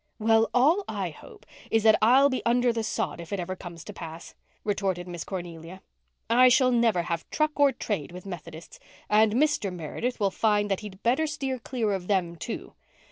[0.17, 3.83] "Well, all I hope is that I'll be under the sod if that ever comes
[3.83, 5.83] to pass," retorted Miss Cornelia.
[6.27, 8.79] "I shall never have truck or trade with Methodists,
[9.11, 9.71] and Mr.
[9.71, 12.73] Meredith will find that he'd better steer clear of them, too.